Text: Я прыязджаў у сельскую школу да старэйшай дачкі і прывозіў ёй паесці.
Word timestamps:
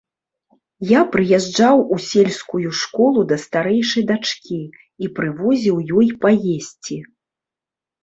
Я 0.91 1.01
прыязджаў 1.15 1.83
у 1.97 1.99
сельскую 2.07 2.67
школу 2.81 3.27
да 3.33 3.39
старэйшай 3.45 4.03
дачкі 4.15 4.61
і 5.03 5.13
прывозіў 5.21 5.75
ёй 5.97 6.07
паесці. 6.27 6.97